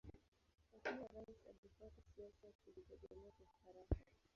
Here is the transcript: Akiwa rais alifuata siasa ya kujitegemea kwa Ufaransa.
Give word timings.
Akiwa 0.75 1.07
rais 1.25 1.45
alifuata 1.49 2.01
siasa 2.15 2.47
ya 2.47 2.53
kujitegemea 2.65 3.31
kwa 3.37 3.45
Ufaransa. 3.53 4.05